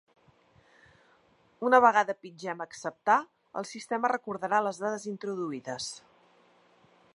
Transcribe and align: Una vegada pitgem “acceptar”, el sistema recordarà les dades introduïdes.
Una 1.67 1.79
vegada 1.85 2.15
pitgem 2.21 2.63
“acceptar”, 2.65 3.19
el 3.61 3.69
sistema 3.73 4.13
recordarà 4.15 4.65
les 4.69 4.83
dades 4.87 5.09
introduïdes. 5.15 5.91